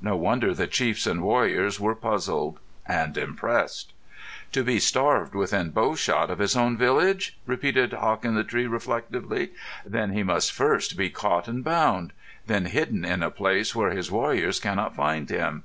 [0.00, 3.92] No wonder the chiefs and warriors were puzzled and impressed.
[4.52, 9.50] "To be starved within bowshot of his own village?" repeated Hawk in the Tree, reflectively.
[9.84, 14.60] "Then he must first be caught and bound—then hidden in a place where his warriors
[14.60, 15.64] cannot find him."